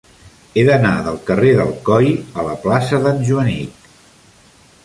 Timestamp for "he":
0.55-0.61